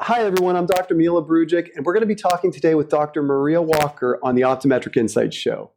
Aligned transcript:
Hi, 0.00 0.20
everyone. 0.20 0.54
I'm 0.54 0.66
Dr. 0.66 0.94
Mile 0.94 1.24
Brujic, 1.26 1.70
and 1.74 1.84
we're 1.84 1.92
going 1.92 2.02
to 2.02 2.06
be 2.06 2.14
talking 2.14 2.52
today 2.52 2.76
with 2.76 2.88
Dr. 2.88 3.20
Maria 3.20 3.60
Walker 3.60 4.20
on 4.22 4.36
the 4.36 4.42
Optometric 4.42 4.96
Insights 4.96 5.36
Show. 5.36 5.72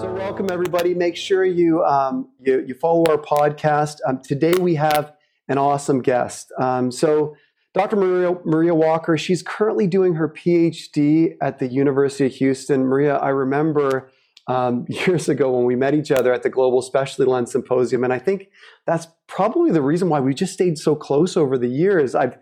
So, 0.00 0.14
welcome 0.14 0.52
everybody. 0.52 0.94
Make 0.94 1.16
sure 1.16 1.44
you 1.44 1.82
um, 1.82 2.28
you, 2.38 2.64
you, 2.64 2.74
follow 2.74 3.06
our 3.08 3.18
podcast. 3.18 3.96
Um, 4.06 4.20
today 4.22 4.52
we 4.52 4.76
have 4.76 5.12
an 5.48 5.58
awesome 5.58 6.00
guest. 6.00 6.52
Um, 6.60 6.92
so, 6.92 7.34
Dr. 7.74 7.96
Maria 7.96 8.36
Maria 8.44 8.72
Walker, 8.72 9.18
she's 9.18 9.42
currently 9.42 9.88
doing 9.88 10.14
her 10.14 10.28
PhD 10.28 11.34
at 11.42 11.58
the 11.58 11.66
University 11.66 12.26
of 12.26 12.32
Houston. 12.34 12.84
Maria, 12.84 13.16
I 13.16 13.30
remember 13.30 14.12
um, 14.46 14.86
years 14.88 15.28
ago 15.28 15.50
when 15.50 15.64
we 15.64 15.74
met 15.74 15.92
each 15.92 16.12
other 16.12 16.32
at 16.32 16.44
the 16.44 16.50
Global 16.50 16.82
Specialty 16.82 17.28
Lens 17.28 17.50
Symposium. 17.50 18.04
And 18.04 18.12
I 18.12 18.20
think 18.20 18.48
that's 18.86 19.08
probably 19.28 19.70
the 19.70 19.82
reason 19.82 20.08
why 20.08 20.20
we 20.20 20.34
just 20.34 20.52
stayed 20.52 20.78
so 20.78 20.94
close 20.94 21.36
over 21.36 21.58
the 21.58 21.68
years. 21.68 22.14
I've 22.14 22.38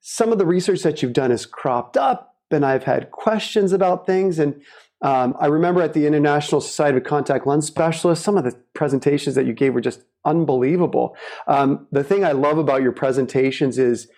some 0.00 0.32
of 0.32 0.38
the 0.38 0.46
research 0.46 0.82
that 0.82 1.02
you've 1.02 1.12
done 1.12 1.30
has 1.30 1.44
cropped 1.44 1.96
up, 1.96 2.36
and 2.50 2.64
I've 2.64 2.84
had 2.84 3.10
questions 3.10 3.72
about 3.72 4.06
things. 4.06 4.38
And 4.38 4.62
um, 5.02 5.34
I 5.38 5.46
remember 5.46 5.82
at 5.82 5.92
the 5.92 6.06
International 6.06 6.60
Society 6.60 6.98
of 6.98 7.04
Contact 7.04 7.46
Lens 7.46 7.66
Specialists, 7.66 8.24
some 8.24 8.36
of 8.36 8.44
the 8.44 8.54
presentations 8.74 9.34
that 9.34 9.46
you 9.46 9.52
gave 9.52 9.74
were 9.74 9.80
just 9.80 10.04
unbelievable. 10.24 11.16
Um, 11.46 11.86
the 11.92 12.04
thing 12.04 12.24
I 12.24 12.32
love 12.32 12.58
about 12.58 12.82
your 12.82 12.92
presentations 12.92 13.78
is 13.78 14.08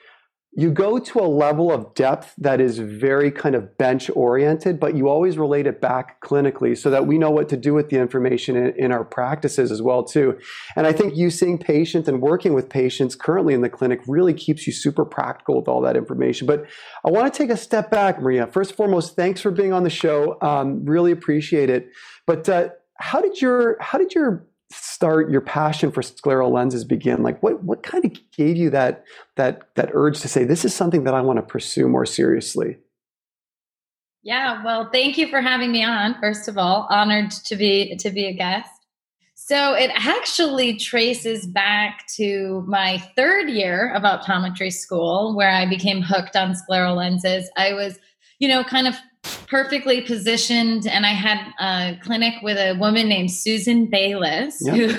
you 0.52 0.72
go 0.72 0.98
to 0.98 1.20
a 1.20 1.28
level 1.28 1.70
of 1.70 1.94
depth 1.94 2.34
that 2.36 2.60
is 2.60 2.78
very 2.78 3.30
kind 3.30 3.54
of 3.54 3.78
bench 3.78 4.10
oriented, 4.16 4.80
but 4.80 4.96
you 4.96 5.08
always 5.08 5.38
relate 5.38 5.66
it 5.68 5.80
back 5.80 6.20
clinically 6.22 6.76
so 6.76 6.90
that 6.90 7.06
we 7.06 7.18
know 7.18 7.30
what 7.30 7.48
to 7.50 7.56
do 7.56 7.72
with 7.72 7.88
the 7.88 7.96
information 7.96 8.56
in, 8.56 8.74
in, 8.76 8.90
our 8.90 9.04
practices 9.04 9.70
as 9.70 9.80
well 9.80 10.02
too. 10.02 10.36
And 10.74 10.88
I 10.88 10.92
think 10.92 11.16
you 11.16 11.30
seeing 11.30 11.56
patients 11.56 12.08
and 12.08 12.20
working 12.20 12.52
with 12.52 12.68
patients 12.68 13.14
currently 13.14 13.54
in 13.54 13.60
the 13.60 13.68
clinic 13.68 14.00
really 14.08 14.34
keeps 14.34 14.66
you 14.66 14.72
super 14.72 15.04
practical 15.04 15.56
with 15.56 15.68
all 15.68 15.80
that 15.82 15.96
information. 15.96 16.48
But 16.48 16.66
I 17.06 17.10
want 17.10 17.32
to 17.32 17.38
take 17.38 17.50
a 17.50 17.56
step 17.56 17.88
back, 17.88 18.20
Maria. 18.20 18.48
First 18.48 18.70
and 18.70 18.76
foremost, 18.76 19.14
thanks 19.14 19.40
for 19.40 19.52
being 19.52 19.72
on 19.72 19.84
the 19.84 19.90
show. 19.90 20.36
Um, 20.42 20.84
really 20.84 21.12
appreciate 21.12 21.70
it. 21.70 21.90
But 22.26 22.48
uh, 22.48 22.70
how 22.96 23.20
did 23.20 23.40
your 23.40 23.76
how 23.80 23.98
did 23.98 24.14
your 24.14 24.46
start 24.70 25.30
your 25.30 25.40
passion 25.40 25.90
for 25.90 26.02
scleral 26.02 26.52
lenses 26.52 26.84
begin? 26.84 27.22
Like 27.22 27.42
what 27.42 27.62
what 27.62 27.82
kind 27.82 28.04
of 28.04 28.12
gave 28.36 28.56
you 28.56 28.70
that 28.70 29.04
that 29.36 29.74
that 29.76 29.90
urge 29.92 30.20
to 30.20 30.28
say 30.28 30.44
this 30.44 30.64
is 30.64 30.74
something 30.74 31.04
that 31.04 31.14
I 31.14 31.20
want 31.20 31.38
to 31.38 31.42
pursue 31.42 31.88
more 31.88 32.06
seriously? 32.06 32.78
Yeah, 34.22 34.62
well, 34.64 34.90
thank 34.92 35.16
you 35.16 35.28
for 35.28 35.40
having 35.40 35.72
me 35.72 35.82
on. 35.82 36.14
First 36.20 36.46
of 36.46 36.58
all, 36.58 36.86
honored 36.90 37.30
to 37.30 37.56
be 37.56 37.96
to 37.96 38.10
be 38.10 38.26
a 38.26 38.32
guest. 38.32 38.70
So 39.34 39.74
it 39.74 39.90
actually 39.94 40.76
traces 40.76 41.46
back 41.46 42.06
to 42.16 42.62
my 42.68 42.98
third 43.16 43.48
year 43.48 43.92
of 43.94 44.02
optometry 44.02 44.72
school 44.72 45.34
where 45.34 45.50
I 45.50 45.66
became 45.66 46.02
hooked 46.02 46.36
on 46.36 46.54
scleral 46.54 46.94
lenses. 46.94 47.50
I 47.56 47.72
was, 47.72 47.98
you 48.38 48.46
know, 48.46 48.62
kind 48.62 48.86
of 48.86 48.94
perfectly 49.22 50.00
positioned 50.00 50.86
and 50.86 51.04
i 51.04 51.10
had 51.10 51.38
a 51.60 51.98
clinic 52.02 52.34
with 52.42 52.56
a 52.56 52.78
woman 52.78 53.08
named 53.08 53.30
susan 53.30 53.86
bayless 53.86 54.58
yep. 54.60 54.76
who 54.76 54.96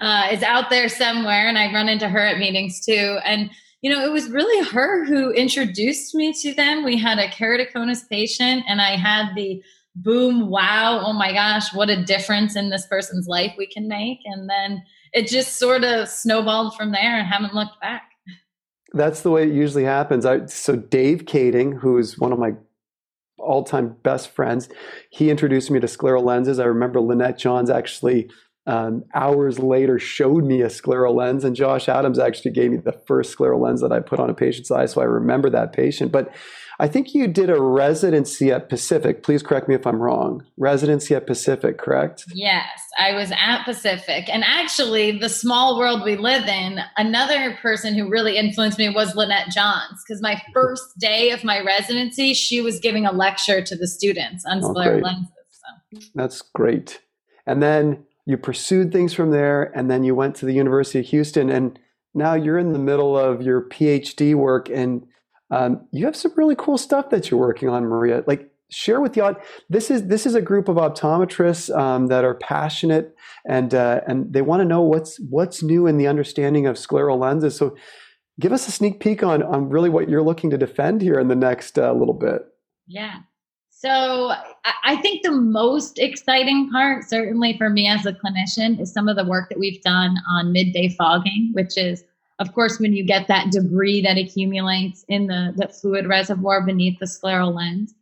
uh, 0.00 0.28
is 0.30 0.42
out 0.42 0.68
there 0.68 0.88
somewhere 0.88 1.48
and 1.48 1.56
i 1.56 1.72
run 1.72 1.88
into 1.88 2.08
her 2.08 2.18
at 2.18 2.38
meetings 2.38 2.84
too. 2.84 3.18
And 3.24 3.50
you 3.80 3.90
know 3.90 4.04
it 4.04 4.10
was 4.10 4.30
really 4.30 4.66
her 4.68 5.04
who 5.04 5.30
introduced 5.30 6.14
me 6.14 6.32
to 6.40 6.54
them. 6.54 6.84
We 6.84 6.96
had 6.96 7.18
a 7.18 7.28
keratoconus 7.28 8.08
patient 8.08 8.64
and 8.68 8.80
i 8.80 8.96
had 8.96 9.34
the 9.34 9.62
boom 9.96 10.50
wow 10.50 11.02
oh 11.04 11.12
my 11.12 11.32
gosh 11.32 11.72
what 11.72 11.88
a 11.88 12.02
difference 12.04 12.56
in 12.56 12.68
this 12.70 12.86
person's 12.86 13.28
life 13.28 13.52
we 13.56 13.66
can 13.66 13.86
make. 13.88 14.18
And 14.24 14.50
then 14.50 14.82
it 15.12 15.28
just 15.28 15.58
sort 15.58 15.84
of 15.84 16.08
snowballed 16.08 16.76
from 16.76 16.90
there 16.90 17.16
and 17.16 17.26
haven't 17.26 17.54
looked 17.54 17.80
back. 17.80 18.10
That's 18.92 19.22
the 19.22 19.30
way 19.30 19.44
it 19.44 19.52
usually 19.52 19.84
happens. 19.84 20.26
I, 20.26 20.46
so 20.46 20.76
dave 20.76 21.24
kading 21.26 21.78
who 21.78 21.98
is 21.98 22.18
one 22.18 22.32
of 22.32 22.38
my 22.38 22.54
all-time 23.44 23.96
best 24.02 24.30
friends. 24.30 24.68
He 25.10 25.30
introduced 25.30 25.70
me 25.70 25.80
to 25.80 25.86
scleral 25.86 26.24
lenses. 26.24 26.58
I 26.58 26.64
remember 26.64 27.00
Lynette 27.00 27.38
Johns 27.38 27.70
actually 27.70 28.30
um, 28.66 29.04
hours 29.14 29.58
later 29.58 29.98
showed 29.98 30.44
me 30.44 30.62
a 30.62 30.68
scleral 30.68 31.14
lens, 31.14 31.44
and 31.44 31.54
Josh 31.54 31.88
Adams 31.88 32.18
actually 32.18 32.52
gave 32.52 32.70
me 32.70 32.78
the 32.78 32.98
first 33.06 33.36
scleral 33.36 33.60
lens 33.60 33.80
that 33.82 33.92
I 33.92 34.00
put 34.00 34.18
on 34.18 34.30
a 34.30 34.34
patient's 34.34 34.70
eye. 34.70 34.86
So 34.86 35.02
I 35.02 35.04
remember 35.04 35.50
that 35.50 35.72
patient. 35.72 36.12
But 36.12 36.34
I 36.80 36.88
think 36.88 37.14
you 37.14 37.28
did 37.28 37.50
a 37.50 37.60
residency 37.60 38.50
at 38.50 38.68
Pacific. 38.68 39.22
Please 39.22 39.42
correct 39.42 39.68
me 39.68 39.74
if 39.74 39.86
I'm 39.86 40.02
wrong. 40.02 40.44
Residency 40.56 41.14
at 41.14 41.26
Pacific, 41.26 41.78
correct? 41.78 42.24
Yes, 42.32 42.66
I 42.98 43.14
was 43.14 43.30
at 43.32 43.64
Pacific. 43.64 44.28
And 44.28 44.42
actually, 44.44 45.18
the 45.18 45.28
small 45.28 45.78
world 45.78 46.02
we 46.04 46.16
live 46.16 46.46
in, 46.48 46.80
another 46.96 47.56
person 47.62 47.94
who 47.94 48.10
really 48.10 48.36
influenced 48.36 48.78
me 48.78 48.88
was 48.88 49.14
Lynette 49.14 49.50
Johns. 49.50 50.02
Because 50.06 50.20
my 50.20 50.42
first 50.52 50.98
day 50.98 51.30
of 51.30 51.44
my 51.44 51.60
residency, 51.60 52.34
she 52.34 52.60
was 52.60 52.80
giving 52.80 53.06
a 53.06 53.12
lecture 53.12 53.62
to 53.62 53.76
the 53.76 53.86
students 53.86 54.44
on 54.44 54.64
oh, 54.64 54.70
lenses. 54.72 55.28
So. 55.50 56.00
That's 56.14 56.42
great. 56.42 57.00
And 57.46 57.62
then 57.62 58.04
you 58.26 58.36
pursued 58.36 58.90
things 58.90 59.14
from 59.14 59.30
there, 59.30 59.70
and 59.76 59.90
then 59.90 60.02
you 60.02 60.14
went 60.14 60.34
to 60.36 60.46
the 60.46 60.54
University 60.54 60.98
of 60.98 61.06
Houston. 61.06 61.50
And 61.50 61.78
now 62.14 62.34
you're 62.34 62.58
in 62.58 62.72
the 62.72 62.78
middle 62.78 63.16
of 63.16 63.42
your 63.42 63.60
PhD 63.60 64.34
work 64.34 64.68
and 64.70 65.06
um, 65.54 65.86
you 65.92 66.04
have 66.06 66.16
some 66.16 66.32
really 66.36 66.56
cool 66.56 66.78
stuff 66.78 67.10
that 67.10 67.30
you're 67.30 67.40
working 67.40 67.68
on, 67.68 67.84
Maria. 67.84 68.24
Like 68.26 68.50
share 68.70 69.00
with 69.00 69.16
audience. 69.16 69.44
This 69.68 69.90
is 69.90 70.08
this 70.08 70.26
is 70.26 70.34
a 70.34 70.42
group 70.42 70.68
of 70.68 70.76
optometrists 70.76 71.74
um, 71.76 72.08
that 72.08 72.24
are 72.24 72.34
passionate 72.34 73.14
and 73.48 73.74
uh, 73.74 74.00
and 74.06 74.32
they 74.32 74.42
want 74.42 74.60
to 74.60 74.64
know 74.64 74.82
what's 74.82 75.18
what's 75.30 75.62
new 75.62 75.86
in 75.86 75.96
the 75.96 76.06
understanding 76.06 76.66
of 76.66 76.76
scleral 76.76 77.18
lenses. 77.18 77.56
So, 77.56 77.76
give 78.40 78.52
us 78.52 78.66
a 78.66 78.72
sneak 78.72 79.00
peek 79.00 79.22
on 79.22 79.42
on 79.42 79.68
really 79.68 79.90
what 79.90 80.08
you're 80.08 80.22
looking 80.22 80.50
to 80.50 80.58
defend 80.58 81.02
here 81.02 81.18
in 81.18 81.28
the 81.28 81.36
next 81.36 81.78
uh, 81.78 81.92
little 81.92 82.14
bit. 82.14 82.42
Yeah. 82.86 83.20
So 83.70 84.32
I 84.84 84.96
think 84.96 85.22
the 85.22 85.30
most 85.30 85.98
exciting 85.98 86.70
part, 86.70 87.04
certainly 87.04 87.58
for 87.58 87.68
me 87.68 87.86
as 87.86 88.06
a 88.06 88.12
clinician, 88.12 88.80
is 88.80 88.90
some 88.90 89.08
of 89.08 89.16
the 89.16 89.26
work 89.26 89.50
that 89.50 89.58
we've 89.58 89.82
done 89.82 90.16
on 90.30 90.52
midday 90.52 90.88
fogging, 90.96 91.50
which 91.52 91.76
is 91.76 92.02
of 92.38 92.52
course, 92.52 92.80
when 92.80 92.92
you 92.92 93.04
get 93.04 93.28
that 93.28 93.50
debris 93.50 94.02
that 94.02 94.18
accumulates 94.18 95.04
in 95.08 95.26
the, 95.26 95.52
the 95.56 95.68
fluid 95.68 96.06
reservoir 96.06 96.64
beneath 96.64 96.98
the 96.98 97.06
scleral 97.06 97.54
lens. 97.54 97.94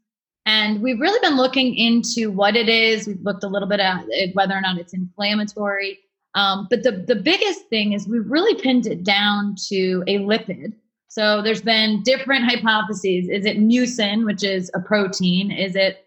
And 0.46 0.82
we've 0.82 1.00
really 1.00 1.20
been 1.20 1.36
looking 1.36 1.74
into 1.76 2.30
what 2.30 2.56
it 2.56 2.68
is. 2.68 3.06
We've 3.06 3.22
looked 3.22 3.44
a 3.44 3.48
little 3.48 3.68
bit 3.68 3.80
at 3.80 4.04
whether 4.32 4.54
or 4.54 4.60
not 4.60 4.78
it's 4.78 4.94
inflammatory. 4.94 5.98
Um, 6.34 6.66
but 6.70 6.82
the, 6.82 6.92
the 6.92 7.14
biggest 7.14 7.68
thing 7.68 7.92
is 7.92 8.08
we've 8.08 8.28
really 8.28 8.60
pinned 8.60 8.86
it 8.86 9.04
down 9.04 9.54
to 9.68 10.02
a 10.06 10.18
lipid. 10.18 10.72
So 11.08 11.42
there's 11.42 11.62
been 11.62 12.02
different 12.02 12.46
hypotheses. 12.46 13.28
Is 13.28 13.44
it 13.44 13.58
mucin, 13.58 14.24
which 14.24 14.42
is 14.42 14.70
a 14.74 14.80
protein? 14.80 15.50
Is 15.50 15.76
it 15.76 16.06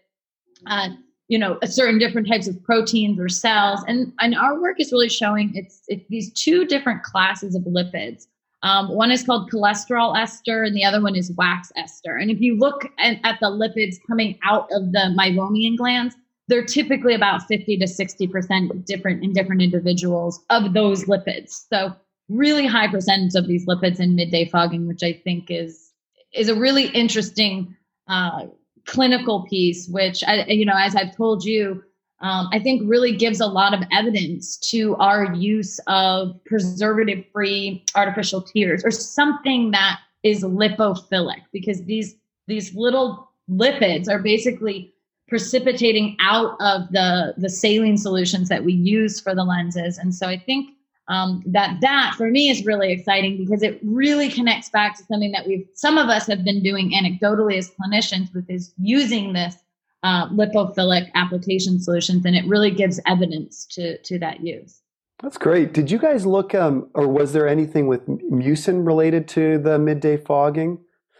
uh, 0.66 0.88
you 1.28 1.38
know 1.38 1.58
certain 1.64 1.98
different 1.98 2.28
types 2.28 2.48
of 2.48 2.62
proteins 2.62 3.18
or 3.18 3.28
cells. 3.28 3.80
And 3.86 4.12
and 4.20 4.34
our 4.34 4.60
work 4.60 4.80
is 4.80 4.92
really 4.92 5.08
showing 5.08 5.52
it's 5.54 5.82
it's 5.88 6.06
these 6.08 6.32
two 6.32 6.64
different 6.66 7.02
classes 7.02 7.54
of 7.54 7.62
lipids. 7.62 8.26
Um, 8.62 8.88
one 8.88 9.10
is 9.10 9.22
called 9.22 9.50
cholesterol 9.50 10.18
ester 10.18 10.64
and 10.64 10.74
the 10.74 10.84
other 10.84 11.00
one 11.00 11.14
is 11.14 11.32
wax 11.36 11.70
ester. 11.76 12.16
And 12.16 12.30
if 12.30 12.40
you 12.40 12.56
look 12.58 12.86
at, 12.98 13.18
at 13.22 13.38
the 13.40 13.46
lipids 13.46 13.96
coming 14.08 14.38
out 14.44 14.66
of 14.72 14.92
the 14.92 15.14
meibomian 15.18 15.76
glands 15.76 16.14
they're 16.48 16.64
typically 16.64 17.12
about 17.12 17.42
50 17.48 17.76
to 17.78 17.88
60 17.88 18.26
percent 18.28 18.86
different 18.86 19.22
in 19.22 19.32
different 19.32 19.62
individuals 19.62 20.40
of 20.50 20.74
those 20.74 21.04
lipids. 21.04 21.64
So 21.68 21.94
really 22.28 22.66
high 22.66 22.88
percentage 22.88 23.34
of 23.34 23.46
these 23.46 23.66
lipids 23.66 24.00
in 24.00 24.14
midday 24.14 24.44
fogging 24.48 24.86
which 24.88 25.02
i 25.02 25.12
think 25.12 25.50
is 25.50 25.92
is 26.32 26.48
a 26.48 26.54
really 26.54 26.88
interesting 26.88 27.74
uh, 28.08 28.46
clinical 28.86 29.46
piece, 29.48 29.88
which 29.88 30.22
I, 30.26 30.44
you 30.46 30.64
know, 30.64 30.76
as 30.76 30.94
I've 30.94 31.16
told 31.16 31.44
you, 31.44 31.82
um, 32.20 32.48
I 32.52 32.58
think 32.58 32.82
really 32.88 33.14
gives 33.14 33.40
a 33.40 33.46
lot 33.46 33.74
of 33.74 33.80
evidence 33.92 34.56
to 34.70 34.96
our 34.96 35.34
use 35.34 35.78
of 35.86 36.42
preservative-free 36.46 37.84
artificial 37.94 38.40
tears 38.40 38.82
or 38.84 38.90
something 38.90 39.72
that 39.72 39.98
is 40.22 40.42
lipophilic, 40.42 41.42
because 41.52 41.84
these 41.84 42.14
these 42.46 42.74
little 42.74 43.28
lipids 43.50 44.08
are 44.08 44.20
basically 44.20 44.94
precipitating 45.28 46.16
out 46.20 46.56
of 46.60 46.88
the 46.92 47.34
the 47.36 47.50
saline 47.50 47.98
solutions 47.98 48.48
that 48.48 48.64
we 48.64 48.72
use 48.72 49.20
for 49.20 49.34
the 49.34 49.44
lenses, 49.44 49.98
and 49.98 50.14
so 50.14 50.26
I 50.26 50.38
think 50.38 50.70
um, 51.08 51.42
that 51.46 51.78
that 51.80 52.14
for 52.16 52.30
me 52.30 52.48
is 52.50 52.64
really 52.64 52.92
exciting 52.92 53.36
because 53.36 53.62
it 53.62 53.78
really 53.82 54.28
connects 54.28 54.70
back 54.70 54.96
to 54.96 55.04
something 55.04 55.30
that 55.32 55.46
we've 55.46 55.66
some 55.74 55.98
of 55.98 56.08
us 56.08 56.26
have 56.26 56.44
been 56.44 56.62
doing 56.62 56.92
anecdotally 56.92 57.56
as 57.56 57.70
clinicians 57.70 58.34
with 58.34 58.48
is 58.50 58.72
using 58.78 59.32
this 59.32 59.56
uh, 60.02 60.28
lipophilic 60.30 61.10
application 61.14 61.80
solutions 61.80 62.24
and 62.24 62.34
it 62.34 62.44
really 62.46 62.70
gives 62.70 63.00
evidence 63.06 63.66
to 63.66 63.98
to 63.98 64.18
that 64.18 64.40
use. 64.40 64.82
That's 65.22 65.38
great. 65.38 65.72
Did 65.72 65.90
you 65.90 65.98
guys 65.98 66.26
look 66.26 66.54
um, 66.54 66.90
or 66.94 67.06
was 67.08 67.32
there 67.32 67.48
anything 67.48 67.86
with 67.86 68.06
mucin 68.06 68.84
related 68.84 69.28
to 69.28 69.58
the 69.58 69.78
midday 69.78 70.16
fogging? 70.16 70.78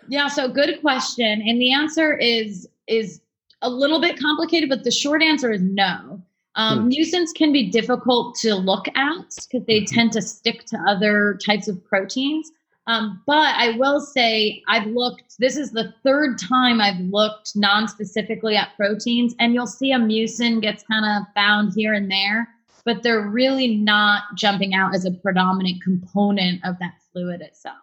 Yeah 0.08 0.26
so 0.28 0.48
good 0.48 0.80
question. 0.80 1.42
And 1.46 1.60
the 1.60 1.72
answer 1.72 2.16
is 2.16 2.68
is 2.88 3.20
a 3.62 3.70
little 3.70 4.00
bit 4.00 4.18
complicated 4.18 4.68
but 4.68 4.82
the 4.82 4.90
short 4.90 5.22
answer 5.22 5.52
is 5.52 5.62
no 5.62 6.20
Um, 6.56 6.82
hmm. 6.82 6.88
Mucins 6.88 7.34
can 7.34 7.52
be 7.52 7.70
difficult 7.70 8.34
to 8.36 8.54
look 8.54 8.88
at 8.88 9.28
because 9.50 9.66
they 9.66 9.80
mm-hmm. 9.80 9.94
tend 9.94 10.12
to 10.12 10.22
stick 10.22 10.64
to 10.66 10.78
other 10.88 11.38
types 11.44 11.68
of 11.68 11.82
proteins. 11.84 12.50
Um, 12.88 13.20
but 13.26 13.54
I 13.56 13.76
will 13.78 14.00
say 14.00 14.62
I've 14.68 14.86
looked, 14.86 15.38
this 15.38 15.56
is 15.56 15.72
the 15.72 15.92
third 16.04 16.38
time 16.38 16.80
I've 16.80 17.00
looked 17.00 17.56
non 17.56 17.88
specifically 17.88 18.56
at 18.56 18.76
proteins, 18.76 19.34
and 19.40 19.54
you'll 19.54 19.66
see 19.66 19.92
a 19.92 19.98
mucin 19.98 20.62
gets 20.62 20.84
kind 20.84 21.04
of 21.04 21.26
found 21.34 21.72
here 21.74 21.94
and 21.94 22.10
there, 22.10 22.48
but 22.84 23.02
they're 23.02 23.26
really 23.26 23.76
not 23.76 24.22
jumping 24.36 24.72
out 24.72 24.94
as 24.94 25.04
a 25.04 25.10
predominant 25.10 25.82
component 25.82 26.64
of 26.64 26.78
that 26.78 26.94
fluid 27.12 27.40
itself. 27.40 27.76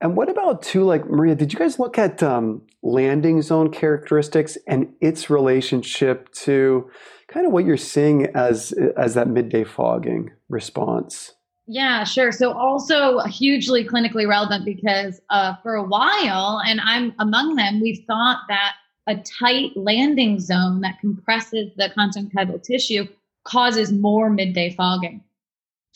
And 0.00 0.16
what 0.16 0.30
about 0.30 0.62
too, 0.62 0.84
like 0.84 1.08
Maria? 1.08 1.34
Did 1.34 1.52
you 1.52 1.58
guys 1.58 1.78
look 1.78 1.98
at 1.98 2.22
um, 2.22 2.62
landing 2.82 3.40
zone 3.42 3.70
characteristics 3.70 4.58
and 4.66 4.92
its 5.00 5.30
relationship 5.30 6.32
to 6.32 6.90
kind 7.32 7.46
of 7.46 7.52
what 7.52 7.64
you're 7.64 7.76
seeing 7.76 8.26
as 8.34 8.72
as 8.96 9.14
that 9.14 9.28
midday 9.28 9.64
fogging 9.64 10.30
response? 10.48 11.32
Yeah, 11.66 12.04
sure. 12.04 12.32
So 12.32 12.52
also 12.52 13.20
hugely 13.20 13.84
clinically 13.84 14.28
relevant 14.28 14.64
because 14.64 15.20
uh, 15.30 15.54
for 15.62 15.74
a 15.74 15.84
while, 15.84 16.60
and 16.66 16.80
I'm 16.82 17.14
among 17.18 17.56
them, 17.56 17.80
we've 17.80 18.04
thought 18.06 18.40
that 18.48 18.74
a 19.06 19.16
tight 19.16 19.70
landing 19.76 20.38
zone 20.40 20.80
that 20.80 21.00
compresses 21.00 21.70
the 21.76 21.90
conjunctival 21.94 22.58
tissue 22.58 23.06
causes 23.44 23.92
more 23.92 24.28
midday 24.30 24.70
fogging. 24.70 25.22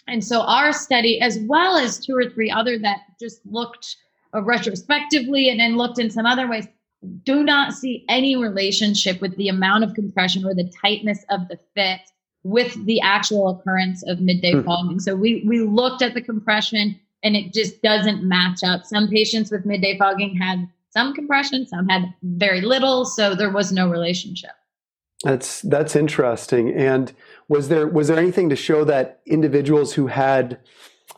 And 0.08 0.24
so 0.24 0.42
our 0.42 0.72
study, 0.72 1.20
as 1.20 1.38
well 1.40 1.76
as 1.76 1.98
two 1.98 2.16
or 2.16 2.30
three 2.30 2.50
other 2.50 2.78
that 2.78 3.00
just 3.20 3.40
looked 3.44 3.96
uh, 4.34 4.42
retrospectively 4.42 5.48
and 5.48 5.58
then 5.58 5.76
looked 5.76 5.98
in 5.98 6.10
some 6.10 6.26
other 6.26 6.48
ways, 6.48 6.66
do 7.24 7.42
not 7.42 7.72
see 7.72 8.04
any 8.08 8.36
relationship 8.36 9.20
with 9.20 9.36
the 9.36 9.48
amount 9.48 9.84
of 9.84 9.94
compression 9.94 10.44
or 10.44 10.54
the 10.54 10.70
tightness 10.82 11.24
of 11.30 11.48
the 11.48 11.58
fit 11.74 12.00
with 12.42 12.84
the 12.86 13.00
actual 13.00 13.48
occurrence 13.48 14.04
of 14.06 14.20
midday 14.20 14.52
hmm. 14.52 14.62
fogging. 14.62 15.00
So 15.00 15.16
we 15.16 15.42
we 15.46 15.60
looked 15.60 16.02
at 16.02 16.14
the 16.14 16.22
compression 16.22 16.98
and 17.22 17.34
it 17.34 17.52
just 17.52 17.82
doesn't 17.82 18.22
match 18.22 18.62
up. 18.62 18.84
Some 18.84 19.08
patients 19.08 19.50
with 19.50 19.66
midday 19.66 19.98
fogging 19.98 20.36
had 20.36 20.68
some 20.90 21.12
compression, 21.12 21.66
some 21.66 21.88
had 21.88 22.14
very 22.22 22.60
little, 22.60 23.04
so 23.04 23.34
there 23.34 23.50
was 23.50 23.72
no 23.72 23.88
relationship. 23.88 24.52
That's 25.24 25.62
that's 25.62 25.96
interesting. 25.96 26.72
And 26.72 27.12
was 27.48 27.68
there 27.68 27.86
was 27.86 28.08
there 28.08 28.18
anything 28.18 28.48
to 28.50 28.56
show 28.56 28.84
that 28.84 29.20
individuals 29.26 29.94
who 29.94 30.06
had 30.06 30.58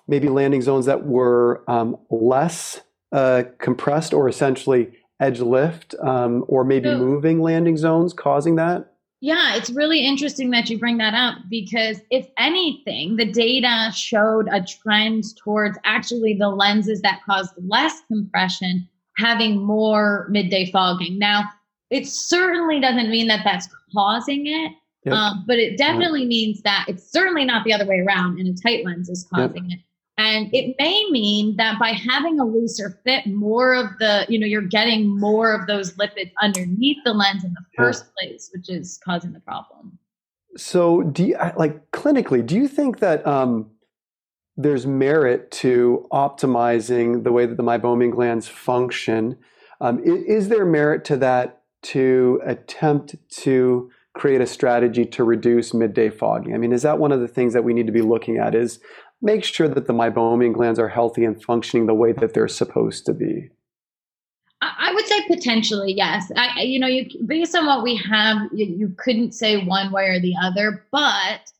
maybe 0.07 0.29
landing 0.29 0.63
zones 0.63 0.87
that 0.87 1.05
were 1.05 1.63
um, 1.69 1.99
less 2.11 2.81
uh, 3.13 3.45
compressed 3.59 4.15
or 4.15 4.29
essentially 4.29 4.93
edge 5.21 5.41
lift 5.41 5.95
um, 6.01 6.45
or 6.49 6.65
maybe 6.65 6.89
so, 6.89 6.99
moving 6.99 7.41
landing 7.41 7.77
zones 7.77 8.13
causing 8.13 8.57
that? 8.57 8.93
Yeah, 9.21 9.57
it's 9.57 9.71
really 9.71 10.07
interesting 10.07 10.51
that 10.51 10.71
you 10.71 10.79
bring 10.79 10.99
that 10.99 11.15
up 11.15 11.39
because 11.51 12.01
if 12.11 12.29
anything, 12.39 13.17
the 13.17 13.31
data 13.31 13.91
showed 13.93 14.49
a 14.53 14.65
trend 14.65 15.25
towards 15.37 15.77
actually 15.85 16.35
the 16.35 16.49
lenses 16.49 17.03
that 17.03 17.21
caused 17.27 17.53
less 17.59 18.01
compression 18.07 18.89
having 19.17 19.61
more 19.61 20.29
midday 20.31 20.71
fogging. 20.71 21.19
Now, 21.19 21.45
it 21.91 22.07
certainly 22.07 22.81
doesn't 22.81 23.11
mean 23.11 23.27
that 23.27 23.41
that's 23.45 23.69
causing 23.93 24.47
it, 24.47 24.73
yep. 25.05 25.15
um, 25.15 25.45
but 25.49 25.59
it 25.59 25.77
definitely 25.77 26.21
yep. 26.21 26.29
means 26.29 26.63
that 26.63 26.85
it's 26.87 27.11
certainly 27.11 27.45
not 27.45 27.65
the 27.65 27.73
other 27.73 27.87
way 27.87 27.99
around, 27.99 28.39
and 28.39 28.47
a 28.47 28.63
tight 28.63 28.85
lens 28.85 29.09
is 29.09 29.27
causing 29.33 29.71
yep. 29.71 29.79
it. 29.81 29.85
And 30.19 30.53
it 30.53 30.75
may 30.81 31.09
mean 31.11 31.57
that 31.57 31.79
by 31.79 31.91
having 31.91 32.41
a 32.41 32.45
looser 32.45 33.01
fit, 33.05 33.25
more 33.29 33.73
of 33.73 33.87
the, 34.01 34.27
you 34.29 34.37
know, 34.37 34.47
you're 34.47 34.63
getting 34.63 35.19
more 35.19 35.55
of 35.55 35.69
those 35.69 35.93
lipids 35.97 36.33
underneath 36.43 36.97
the 37.05 37.15
lens 37.15 37.45
in 37.45 37.53
the 37.55 37.65
first 37.77 38.05
place, 38.17 38.51
which 38.53 38.69
is 38.69 38.99
causing 39.05 39.33
the 39.33 39.39
problem. 39.39 39.97
So, 40.57 41.03
do 41.03 41.25
you, 41.25 41.39
like 41.57 41.93
clinically, 41.93 42.45
do 42.45 42.57
you 42.57 42.67
think 42.67 42.99
that 42.99 43.25
um, 43.25 43.71
there's 44.57 44.89
merit 44.89 45.53
to 45.53 46.09
optimizing 46.11 47.23
the 47.23 47.31
way 47.31 47.47
that 47.47 47.57
the 47.57 47.63
meibomian 47.63 48.11
glands 48.11 48.49
function? 48.49 49.39
Um, 49.81 50.01
is, 50.01 50.25
is 50.25 50.49
there 50.49 50.65
merit 50.65 51.05
to 51.07 51.17
that 51.19 51.63
to 51.85 52.41
attempt 52.45 53.15
to 53.43 53.89
create 54.15 54.41
a 54.41 54.47
strategy 54.47 55.05
to 55.05 55.23
reduce 55.23 55.73
midday 55.73 56.11
fogging? 56.11 56.55
I 56.55 56.59
mean, 56.59 56.73
is 56.73 56.83
that 56.83 56.99
one 56.99 57.13
of 57.13 57.21
the 57.21 57.29
things 57.29 57.53
that 57.53 57.63
we 57.63 57.73
need 57.73 57.87
to 57.87 57.93
be 57.93 58.03
looking 58.03 58.37
at? 58.39 58.57
Is 58.57 58.81
make 59.21 59.45
sure 59.45 59.69
that 59.69 59.87
the 59.87 59.93
meibomian 59.93 60.55
glands 60.55 60.79
are 60.79 60.89
healthy 60.89 61.25
and 61.25 61.43
functioning 61.43 61.87
the 61.87 61.95
way 61.95 62.13
that 62.13 62.35
they're 62.35 62.49
supposed 62.49 63.07
to 63.07 63.15
be? 63.15 63.51
I 64.61 64.93
would 64.93 65.07
say 65.07 65.25
potentially 65.29 65.93
yes. 65.93 66.33
I, 66.35 66.63
you 66.63 66.81
know, 66.81 66.89
you 66.89 67.07
based 67.27 67.55
on 67.55 67.67
what 67.67 67.85
we 67.85 67.97
have, 67.97 68.39
you, 68.53 68.67
you 68.67 68.95
couldn't 68.99 69.33
say 69.33 69.65
one 69.65 69.93
way 69.93 70.07
or 70.07 70.21
the 70.21 70.35
other, 70.43 70.85
but 70.91 71.53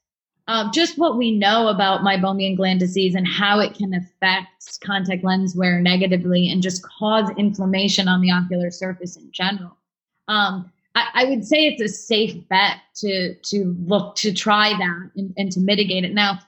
um, 0.49 0.71
just 0.73 0.99
what 0.99 1.17
we 1.17 1.31
know 1.31 1.69
about 1.69 2.01
meibomian 2.01 2.57
gland 2.57 2.81
disease 2.81 3.15
and 3.15 3.29
how 3.29 3.61
it 3.61 3.75
can 3.75 3.95
affect 3.95 4.81
contact 4.85 5.23
lens 5.23 5.55
wear 5.55 5.79
negatively 5.79 6.49
and 6.51 6.63
just 6.63 6.83
cause 6.83 7.31
inflammation 7.37 8.09
on 8.09 8.21
the 8.21 8.33
ocular 8.33 8.71
surface 8.71 9.17
in 9.17 9.31
general. 9.31 9.77
Um, 10.27 10.73
I, 10.95 11.09
I, 11.15 11.25
would 11.27 11.45
say 11.45 11.67
it's 11.67 11.83
a 11.83 11.89
safe 11.89 12.37
bet 12.49 12.79
to 12.97 13.35
to 13.35 13.77
look 13.87 14.17
to 14.17 14.33
try 14.33 14.71
that 14.71 15.11
and, 15.17 15.35
and 15.37 15.53
to 15.53 15.61
mitigate 15.61 16.05
it. 16.05 16.15
Now, 16.15 16.41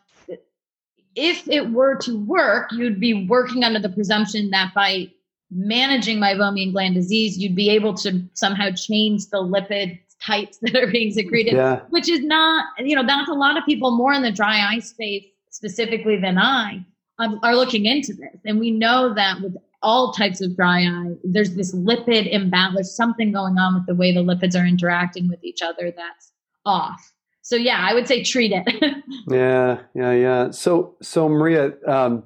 if 1.16 1.48
it 1.48 1.70
were 1.70 1.96
to 1.96 2.18
work, 2.24 2.70
you'd 2.72 3.00
be 3.00 3.26
working 3.26 3.64
under 3.64 3.78
the 3.78 3.88
presumption 3.88 4.50
that 4.50 4.72
by 4.74 5.10
managing 5.50 6.18
meibomian 6.18 6.72
gland 6.72 6.94
disease, 6.94 7.38
you'd 7.38 7.56
be 7.56 7.70
able 7.70 7.94
to 7.94 8.22
somehow 8.34 8.70
change 8.70 9.26
the 9.30 9.38
lipid 9.38 9.98
types 10.22 10.58
that 10.62 10.76
are 10.76 10.86
being 10.86 11.12
secreted, 11.12 11.54
yeah. 11.54 11.80
which 11.90 12.08
is 12.08 12.20
not, 12.20 12.66
you 12.78 12.94
know, 12.94 13.04
that's 13.04 13.28
a 13.28 13.34
lot 13.34 13.56
of 13.56 13.64
people 13.64 13.96
more 13.96 14.12
in 14.12 14.22
the 14.22 14.32
dry 14.32 14.72
eye 14.72 14.78
space 14.78 15.24
specifically 15.50 16.16
than 16.16 16.38
I 16.38 16.84
um, 17.18 17.40
are 17.42 17.56
looking 17.56 17.86
into 17.86 18.12
this. 18.12 18.40
And 18.44 18.60
we 18.60 18.70
know 18.70 19.12
that 19.14 19.40
with 19.40 19.56
all 19.82 20.12
types 20.12 20.40
of 20.40 20.54
dry 20.54 20.82
eye, 20.82 21.14
there's 21.24 21.54
this 21.54 21.74
lipid 21.74 22.30
imbalance. 22.30 22.76
There's 22.76 22.94
something 22.94 23.32
going 23.32 23.58
on 23.58 23.74
with 23.74 23.86
the 23.86 23.94
way 23.94 24.14
the 24.14 24.22
lipids 24.22 24.60
are 24.60 24.66
interacting 24.66 25.28
with 25.28 25.42
each 25.42 25.62
other 25.62 25.92
that's 25.96 26.32
off 26.64 27.12
so 27.50 27.56
yeah, 27.56 27.78
I 27.80 27.94
would 27.94 28.06
say 28.06 28.22
treat 28.22 28.52
it. 28.52 28.62
yeah, 29.28 29.80
yeah, 29.92 30.12
yeah. 30.12 30.50
So 30.52 30.94
so 31.02 31.28
Maria, 31.28 31.72
um, 31.84 32.22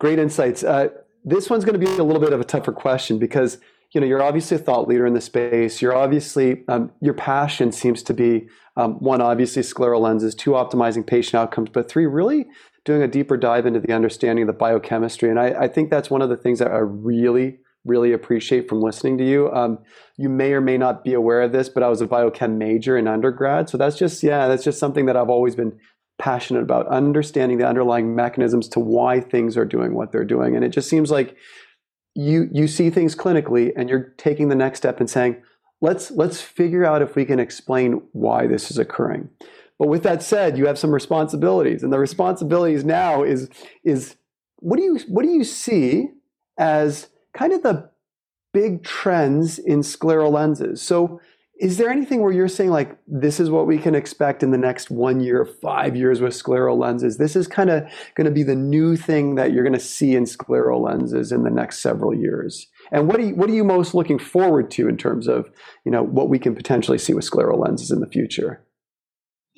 great 0.00 0.18
insights. 0.18 0.64
Uh, 0.64 0.88
this 1.24 1.48
one's 1.48 1.64
going 1.64 1.78
to 1.78 1.86
be 1.86 1.86
a 1.86 2.02
little 2.02 2.20
bit 2.20 2.32
of 2.32 2.40
a 2.40 2.44
tougher 2.44 2.72
question 2.72 3.20
because 3.20 3.58
you 3.92 4.00
know 4.00 4.06
you're 4.08 4.20
obviously 4.20 4.56
a 4.56 4.58
thought 4.58 4.88
leader 4.88 5.06
in 5.06 5.14
the 5.14 5.20
space. 5.20 5.80
You're 5.80 5.94
obviously 5.94 6.64
um, 6.66 6.90
your 7.00 7.14
passion 7.14 7.70
seems 7.70 8.02
to 8.02 8.14
be 8.14 8.48
um, 8.76 8.94
one, 8.94 9.20
obviously 9.20 9.62
scleral 9.62 10.00
lenses, 10.00 10.34
two, 10.34 10.50
optimizing 10.50 11.06
patient 11.06 11.36
outcomes, 11.36 11.70
but 11.72 11.88
three, 11.88 12.06
really 12.06 12.48
doing 12.84 13.00
a 13.00 13.06
deeper 13.06 13.36
dive 13.36 13.66
into 13.66 13.78
the 13.78 13.92
understanding 13.92 14.42
of 14.42 14.48
the 14.48 14.58
biochemistry. 14.58 15.30
And 15.30 15.38
I, 15.38 15.50
I 15.50 15.68
think 15.68 15.88
that's 15.88 16.10
one 16.10 16.20
of 16.20 16.30
the 16.30 16.36
things 16.36 16.58
that 16.58 16.72
I 16.72 16.78
really 16.78 17.58
really 17.84 18.12
appreciate 18.12 18.68
from 18.68 18.80
listening 18.80 19.18
to 19.18 19.24
you. 19.24 19.52
Um, 19.52 19.78
you 20.16 20.28
may 20.28 20.52
or 20.52 20.60
may 20.60 20.78
not 20.78 21.04
be 21.04 21.14
aware 21.14 21.42
of 21.42 21.52
this, 21.52 21.68
but 21.68 21.82
I 21.82 21.88
was 21.88 22.00
a 22.00 22.06
biochem 22.06 22.56
major 22.56 22.96
in 22.96 23.06
undergrad. 23.06 23.68
So 23.68 23.76
that's 23.76 23.96
just, 23.96 24.22
yeah, 24.22 24.48
that's 24.48 24.64
just 24.64 24.78
something 24.78 25.06
that 25.06 25.16
I've 25.16 25.28
always 25.28 25.54
been 25.54 25.78
passionate 26.18 26.62
about, 26.62 26.86
understanding 26.88 27.58
the 27.58 27.66
underlying 27.66 28.14
mechanisms 28.14 28.68
to 28.68 28.80
why 28.80 29.20
things 29.20 29.56
are 29.56 29.64
doing 29.64 29.94
what 29.94 30.12
they're 30.12 30.24
doing. 30.24 30.54
And 30.56 30.64
it 30.64 30.70
just 30.70 30.88
seems 30.88 31.10
like 31.10 31.36
you 32.14 32.48
you 32.52 32.68
see 32.68 32.90
things 32.90 33.16
clinically 33.16 33.72
and 33.76 33.88
you're 33.88 34.14
taking 34.18 34.48
the 34.48 34.54
next 34.54 34.78
step 34.78 35.00
and 35.00 35.10
saying, 35.10 35.42
let's 35.80 36.10
let's 36.12 36.40
figure 36.40 36.84
out 36.84 37.02
if 37.02 37.16
we 37.16 37.24
can 37.24 37.40
explain 37.40 38.02
why 38.12 38.46
this 38.46 38.70
is 38.70 38.78
occurring. 38.78 39.28
But 39.78 39.88
with 39.88 40.04
that 40.04 40.22
said, 40.22 40.56
you 40.56 40.66
have 40.66 40.78
some 40.78 40.94
responsibilities. 40.94 41.82
And 41.82 41.92
the 41.92 41.98
responsibilities 41.98 42.84
now 42.84 43.24
is 43.24 43.48
is 43.82 44.16
what 44.58 44.76
do 44.76 44.84
you 44.84 45.00
what 45.08 45.24
do 45.24 45.30
you 45.30 45.44
see 45.44 46.10
as 46.56 47.08
kind 47.34 47.52
of 47.52 47.62
the 47.62 47.90
big 48.52 48.84
trends 48.84 49.58
in 49.58 49.80
scleral 49.80 50.32
lenses. 50.32 50.80
So, 50.80 51.20
is 51.60 51.76
there 51.76 51.88
anything 51.88 52.20
where 52.20 52.32
you're 52.32 52.48
saying 52.48 52.70
like 52.70 52.98
this 53.06 53.38
is 53.38 53.48
what 53.48 53.68
we 53.68 53.78
can 53.78 53.94
expect 53.94 54.42
in 54.42 54.50
the 54.50 54.58
next 54.58 54.90
one 54.90 55.20
year, 55.20 55.44
five 55.44 55.94
years 55.94 56.20
with 56.20 56.32
scleral 56.32 56.76
lenses? 56.76 57.16
This 57.16 57.36
is 57.36 57.46
kind 57.46 57.70
of 57.70 57.84
going 58.16 58.24
to 58.24 58.32
be 58.32 58.42
the 58.42 58.56
new 58.56 58.96
thing 58.96 59.36
that 59.36 59.52
you're 59.52 59.62
going 59.62 59.72
to 59.72 59.78
see 59.78 60.16
in 60.16 60.24
scleral 60.24 60.80
lenses 60.80 61.30
in 61.30 61.44
the 61.44 61.50
next 61.50 61.78
several 61.78 62.12
years. 62.12 62.66
And 62.90 63.06
what 63.06 63.20
are 63.20 63.22
you, 63.22 63.36
what 63.36 63.48
are 63.48 63.54
you 63.54 63.62
most 63.62 63.94
looking 63.94 64.18
forward 64.18 64.68
to 64.72 64.88
in 64.88 64.96
terms 64.96 65.28
of 65.28 65.48
you 65.84 65.92
know 65.92 66.02
what 66.02 66.28
we 66.28 66.40
can 66.40 66.56
potentially 66.56 66.98
see 66.98 67.14
with 67.14 67.28
scleral 67.28 67.60
lenses 67.64 67.92
in 67.92 68.00
the 68.00 68.08
future? 68.08 68.64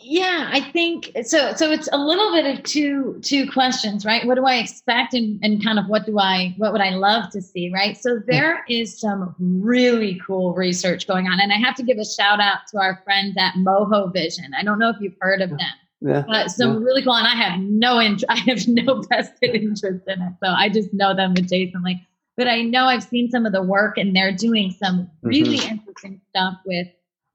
Yeah 0.08 0.48
i 0.52 0.60
think 0.60 1.10
so 1.24 1.52
so 1.54 1.70
it's 1.70 1.88
a 1.92 1.98
little 1.98 2.30
bit 2.30 2.46
of 2.46 2.62
two 2.64 3.18
two 3.22 3.50
questions 3.50 4.04
right? 4.04 4.24
What 4.26 4.36
do 4.36 4.46
i 4.46 4.56
expect 4.56 5.14
and, 5.14 5.40
and 5.42 5.62
kind 5.62 5.78
of 5.78 5.86
what 5.86 6.06
do 6.06 6.18
i 6.18 6.54
what 6.58 6.72
would 6.72 6.80
i 6.80 6.90
love 6.90 7.30
to 7.30 7.42
see 7.42 7.70
right? 7.74 7.96
So 7.96 8.20
there 8.26 8.64
is 8.68 8.98
some 9.00 9.34
really 9.38 10.20
cool 10.26 10.54
research 10.54 11.06
going 11.06 11.26
on 11.26 11.40
and 11.40 11.52
i 11.52 11.56
have 11.56 11.74
to 11.76 11.82
give 11.82 11.98
a 11.98 12.04
shout 12.04 12.40
out 12.40 12.58
to 12.70 12.78
our 12.78 13.02
friends 13.04 13.36
at 13.38 13.54
Mojo 13.54 14.12
Vision. 14.12 14.52
I 14.56 14.62
don't 14.62 14.78
know 14.78 14.90
if 14.90 14.96
you've 15.00 15.16
heard 15.20 15.42
of 15.42 15.50
them 15.50 15.60
yeah, 16.00 16.24
but 16.26 16.50
some 16.50 16.74
yeah. 16.74 16.84
really 16.84 17.02
cool 17.02 17.14
and 17.14 17.26
i 17.26 17.34
have 17.34 17.58
no 17.60 18.00
interest 18.00 18.24
i 18.28 18.36
have 18.36 18.66
no 18.68 19.02
vested 19.02 19.54
interest 19.54 20.06
in 20.06 20.20
it 20.20 20.32
so 20.42 20.48
i 20.48 20.68
just 20.68 20.92
know 20.92 21.14
them 21.14 21.34
adjacently 21.34 22.00
but 22.36 22.46
i 22.46 22.62
know 22.62 22.84
i've 22.84 23.02
seen 23.02 23.30
some 23.30 23.46
of 23.46 23.52
the 23.52 23.62
work 23.62 23.96
and 23.96 24.14
they're 24.14 24.34
doing 24.34 24.70
some 24.70 25.10
really 25.22 25.58
mm-hmm. 25.58 25.78
interesting 25.78 26.20
stuff 26.30 26.54
with 26.66 26.86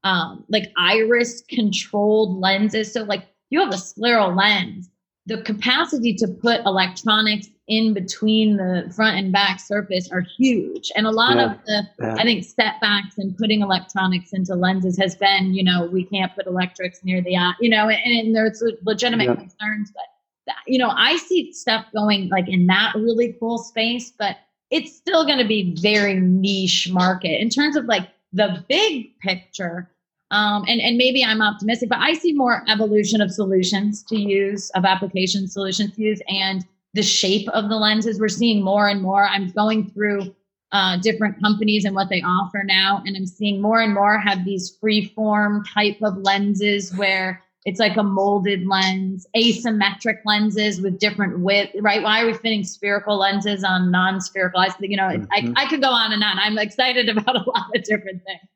um, 0.03 0.43
like 0.49 0.71
iris 0.77 1.41
controlled 1.49 2.39
lenses. 2.39 2.93
So 2.93 3.03
like 3.03 3.25
you 3.49 3.59
have 3.59 3.73
a 3.73 3.77
scleral 3.77 4.35
lens, 4.35 4.89
the 5.25 5.41
capacity 5.43 6.13
to 6.15 6.27
put 6.27 6.61
electronics 6.65 7.47
in 7.67 7.93
between 7.93 8.57
the 8.57 8.91
front 8.93 9.17
and 9.17 9.31
back 9.31 9.59
surface 9.59 10.11
are 10.11 10.21
huge. 10.21 10.91
And 10.95 11.05
a 11.05 11.11
lot 11.11 11.37
yeah. 11.37 11.51
of 11.51 11.57
the, 11.65 11.83
yeah. 12.01 12.15
I 12.15 12.23
think, 12.23 12.43
setbacks 12.43 13.17
in 13.17 13.33
putting 13.35 13.61
electronics 13.61 14.33
into 14.33 14.55
lenses 14.55 14.97
has 14.97 15.15
been, 15.15 15.53
you 15.53 15.63
know, 15.63 15.85
we 15.85 16.03
can't 16.05 16.33
put 16.35 16.47
electrics 16.47 16.99
near 17.03 17.21
the 17.21 17.37
eye, 17.37 17.53
you 17.61 17.69
know, 17.69 17.87
and, 17.87 18.19
and 18.19 18.35
there's 18.35 18.61
legitimate 18.83 19.25
yeah. 19.25 19.35
concerns. 19.35 19.91
But, 19.93 20.03
that, 20.47 20.55
you 20.65 20.79
know, 20.79 20.89
I 20.89 21.17
see 21.17 21.53
stuff 21.53 21.85
going 21.93 22.29
like 22.29 22.49
in 22.49 22.65
that 22.65 22.93
really 22.95 23.37
cool 23.39 23.59
space, 23.59 24.11
but 24.17 24.37
it's 24.71 24.95
still 24.95 25.25
going 25.25 25.37
to 25.37 25.47
be 25.47 25.75
very 25.79 26.19
niche 26.19 26.89
market 26.91 27.39
in 27.39 27.49
terms 27.49 27.75
of 27.75 27.85
like 27.85 28.09
the 28.33 28.63
big 28.67 29.17
picture. 29.19 29.89
Um, 30.31 30.63
and, 30.67 30.79
and 30.79 30.97
maybe 30.97 31.25
I'm 31.25 31.41
optimistic, 31.41 31.89
but 31.89 31.99
I 31.99 32.13
see 32.13 32.31
more 32.31 32.63
evolution 32.69 33.19
of 33.19 33.31
solutions 33.31 34.01
to 34.03 34.17
use, 34.17 34.69
of 34.71 34.85
application 34.85 35.47
solutions 35.47 35.95
to 35.95 36.01
use, 36.01 36.21
and 36.29 36.65
the 36.93 37.03
shape 37.03 37.49
of 37.49 37.67
the 37.67 37.75
lenses. 37.75 38.19
We're 38.19 38.29
seeing 38.29 38.63
more 38.63 38.87
and 38.87 39.01
more. 39.01 39.25
I'm 39.25 39.49
going 39.49 39.89
through 39.91 40.33
uh, 40.71 40.97
different 40.97 41.41
companies 41.41 41.83
and 41.83 41.93
what 41.93 42.07
they 42.07 42.21
offer 42.21 42.63
now, 42.63 43.03
and 43.05 43.17
I'm 43.17 43.25
seeing 43.25 43.61
more 43.61 43.81
and 43.81 43.93
more 43.93 44.17
have 44.19 44.45
these 44.45 44.77
free 44.79 45.05
form 45.05 45.65
type 45.65 45.97
of 46.01 46.17
lenses 46.17 46.95
where 46.95 47.43
it's 47.65 47.79
like 47.79 47.95
a 47.95 48.03
molded 48.03 48.67
lens, 48.67 49.27
asymmetric 49.35 50.19
lenses 50.25 50.81
with 50.81 50.97
different 50.97 51.39
width, 51.39 51.71
right? 51.79 52.01
Why 52.01 52.21
are 52.21 52.25
we 52.25 52.33
fitting 52.33 52.63
spherical 52.63 53.17
lenses 53.17 53.63
on 53.63 53.91
non-spherical 53.91 54.59
eyes? 54.59 54.71
You 54.79 54.97
know, 54.97 55.03
mm-hmm. 55.03 55.55
I, 55.55 55.63
I 55.63 55.69
could 55.69 55.81
go 55.81 55.89
on 55.89 56.11
and 56.11 56.23
on. 56.23 56.39
I'm 56.39 56.57
excited 56.57 57.07
about 57.17 57.35
a 57.35 57.49
lot 57.49 57.75
of 57.75 57.83
different 57.83 58.23
things. 58.25 58.49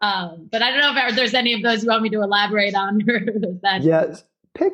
Um, 0.00 0.48
but 0.50 0.62
I 0.62 0.70
don't 0.70 0.80
know 0.80 1.08
if 1.08 1.14
there's 1.14 1.34
any 1.34 1.52
of 1.52 1.62
those 1.62 1.82
you 1.82 1.90
want 1.90 2.02
me 2.02 2.08
to 2.10 2.22
elaborate 2.22 2.74
on. 2.74 3.00
yes. 3.82 4.24
Pick, 4.54 4.72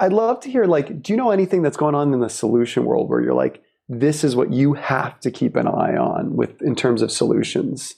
I'd 0.00 0.12
love 0.12 0.40
to 0.40 0.50
hear, 0.50 0.64
like, 0.64 1.00
do 1.00 1.12
you 1.12 1.16
know 1.16 1.30
anything 1.30 1.62
that's 1.62 1.76
going 1.76 1.94
on 1.94 2.12
in 2.12 2.20
the 2.20 2.28
solution 2.28 2.84
world 2.84 3.08
where 3.08 3.20
you're 3.20 3.34
like, 3.34 3.62
this 3.88 4.24
is 4.24 4.34
what 4.34 4.52
you 4.52 4.72
have 4.72 5.20
to 5.20 5.30
keep 5.30 5.54
an 5.54 5.68
eye 5.68 5.96
on 5.96 6.34
with 6.34 6.60
in 6.62 6.74
terms 6.74 7.02
of 7.02 7.12
solutions? 7.12 7.94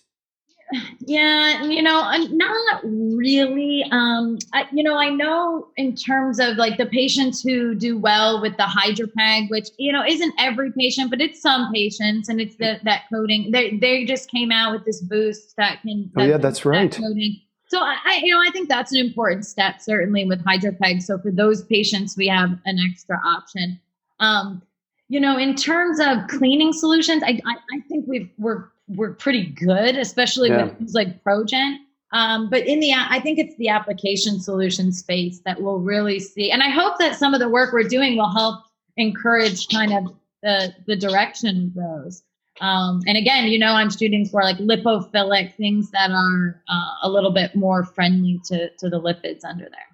Yeah, 1.00 1.64
you 1.64 1.82
know, 1.82 2.10
not 2.30 2.80
really. 2.84 3.84
Um, 3.90 4.38
I, 4.52 4.66
you 4.72 4.82
know, 4.82 4.96
I 4.96 5.10
know 5.10 5.68
in 5.76 5.94
terms 5.94 6.38
of 6.38 6.56
like 6.56 6.78
the 6.78 6.86
patients 6.86 7.42
who 7.42 7.74
do 7.74 7.98
well 7.98 8.40
with 8.40 8.56
the 8.56 8.64
HydraPEG, 8.64 9.50
which 9.50 9.68
you 9.78 9.92
know 9.92 10.04
isn't 10.06 10.34
every 10.38 10.72
patient, 10.72 11.10
but 11.10 11.20
it's 11.20 11.40
some 11.40 11.72
patients, 11.72 12.28
and 12.28 12.40
it's 12.40 12.56
the 12.56 12.78
that 12.84 13.02
coating. 13.12 13.50
They 13.50 13.76
they 13.76 14.04
just 14.04 14.30
came 14.30 14.50
out 14.50 14.72
with 14.72 14.84
this 14.84 15.00
boost 15.00 15.54
that 15.56 15.82
can. 15.82 16.10
That 16.14 16.22
oh 16.22 16.26
yeah, 16.26 16.36
that's 16.38 16.64
right. 16.64 16.90
That 16.90 17.00
coating. 17.00 17.40
So 17.68 17.80
I, 17.80 17.96
I, 18.04 18.20
you 18.22 18.32
know, 18.32 18.40
I 18.40 18.50
think 18.52 18.68
that's 18.68 18.92
an 18.92 18.98
important 18.98 19.46
step, 19.46 19.80
certainly 19.80 20.24
with 20.24 20.44
HydraPEG. 20.44 21.02
So 21.02 21.18
for 21.18 21.30
those 21.30 21.64
patients, 21.64 22.16
we 22.16 22.28
have 22.28 22.50
an 22.66 22.78
extra 22.90 23.20
option. 23.24 23.80
Um, 24.20 24.62
you 25.08 25.20
know, 25.20 25.36
in 25.36 25.54
terms 25.54 25.98
of 26.00 26.26
cleaning 26.28 26.72
solutions, 26.72 27.22
I, 27.22 27.40
I, 27.44 27.54
I 27.72 27.80
think 27.88 28.06
we've 28.06 28.30
we're 28.38 28.68
we're 28.88 29.14
pretty 29.14 29.46
good, 29.46 29.96
especially 29.96 30.50
yeah. 30.50 30.64
with 30.64 30.78
things 30.78 30.94
like 30.94 31.22
Progent. 31.22 31.78
Um, 32.12 32.48
but 32.48 32.66
in 32.66 32.78
the, 32.80 32.92
I 32.92 33.18
think 33.20 33.38
it's 33.38 33.56
the 33.56 33.68
application 33.68 34.38
solution 34.38 34.92
space 34.92 35.40
that 35.44 35.60
we'll 35.60 35.80
really 35.80 36.20
see. 36.20 36.50
And 36.50 36.62
I 36.62 36.68
hope 36.68 36.98
that 36.98 37.16
some 37.16 37.34
of 37.34 37.40
the 37.40 37.48
work 37.48 37.72
we're 37.72 37.88
doing 37.88 38.16
will 38.16 38.30
help 38.30 38.64
encourage 38.96 39.66
kind 39.68 39.92
of 39.92 40.14
the, 40.42 40.74
the 40.86 40.96
direction 40.96 41.64
of 41.66 41.74
those. 41.74 42.22
Um, 42.60 43.02
and 43.08 43.18
again, 43.18 43.46
you 43.46 43.58
know, 43.58 43.72
I'm 43.72 43.90
shooting 43.90 44.26
for 44.26 44.42
like 44.42 44.58
lipophilic 44.58 45.56
things 45.56 45.90
that 45.90 46.12
are 46.12 46.62
uh, 46.68 46.90
a 47.02 47.08
little 47.10 47.32
bit 47.32 47.56
more 47.56 47.84
friendly 47.84 48.40
to, 48.44 48.70
to 48.78 48.88
the 48.88 49.00
lipids 49.00 49.44
under 49.44 49.64
there. 49.64 49.93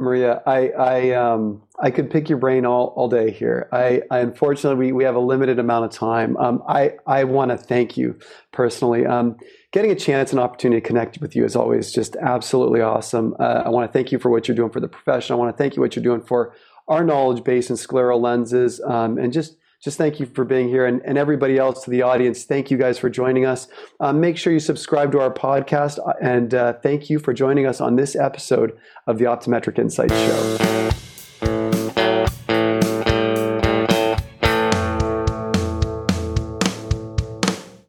Maria, 0.00 0.42
I 0.46 0.68
I 0.70 1.10
um 1.10 1.62
I 1.78 1.90
could 1.90 2.10
pick 2.10 2.28
your 2.28 2.38
brain 2.38 2.66
all, 2.66 2.92
all 2.96 3.08
day 3.08 3.30
here. 3.30 3.68
I, 3.72 4.02
I 4.10 4.18
unfortunately 4.20 4.86
we, 4.86 4.92
we 4.92 5.04
have 5.04 5.14
a 5.14 5.20
limited 5.20 5.58
amount 5.58 5.86
of 5.86 5.90
time. 5.92 6.36
Um, 6.36 6.62
I 6.68 6.94
I 7.06 7.24
want 7.24 7.50
to 7.50 7.56
thank 7.56 7.96
you 7.96 8.18
personally. 8.52 9.06
Um, 9.06 9.36
getting 9.72 9.90
a 9.90 9.94
chance 9.94 10.32
and 10.32 10.40
opportunity 10.40 10.80
to 10.80 10.86
connect 10.86 11.20
with 11.20 11.36
you 11.36 11.44
is 11.44 11.56
always 11.56 11.92
just 11.92 12.16
absolutely 12.16 12.80
awesome. 12.80 13.34
Uh, 13.38 13.62
I 13.64 13.68
want 13.68 13.88
to 13.88 13.92
thank 13.92 14.12
you 14.12 14.18
for 14.18 14.30
what 14.30 14.48
you're 14.48 14.56
doing 14.56 14.70
for 14.70 14.80
the 14.80 14.88
profession. 14.88 15.34
I 15.34 15.36
want 15.36 15.56
to 15.56 15.62
thank 15.62 15.76
you 15.76 15.82
what 15.82 15.96
you're 15.96 16.02
doing 16.02 16.22
for 16.22 16.54
our 16.88 17.04
knowledge 17.04 17.44
base 17.44 17.70
and 17.70 17.78
scleral 17.78 18.20
lenses, 18.20 18.80
um, 18.84 19.16
and 19.18 19.32
just 19.32 19.56
just 19.82 19.96
thank 19.96 20.20
you 20.20 20.26
for 20.26 20.44
being 20.44 20.68
here 20.68 20.86
and, 20.86 21.00
and 21.04 21.16
everybody 21.16 21.58
else 21.58 21.84
to 21.84 21.90
the 21.90 22.02
audience. 22.02 22.44
Thank 22.44 22.70
you 22.70 22.76
guys 22.76 22.98
for 22.98 23.08
joining 23.08 23.46
us. 23.46 23.68
Um, 23.98 24.20
make 24.20 24.36
sure 24.36 24.52
you 24.52 24.60
subscribe 24.60 25.12
to 25.12 25.20
our 25.20 25.32
podcast 25.32 25.98
uh, 26.06 26.12
and 26.20 26.54
uh, 26.54 26.74
thank 26.74 27.08
you 27.08 27.18
for 27.18 27.32
joining 27.32 27.66
us 27.66 27.80
on 27.80 27.96
this 27.96 28.14
episode 28.14 28.78
of 29.06 29.18
the 29.18 29.24
Optometric 29.24 29.78
Insights 29.78 30.14
Show. 30.14 31.09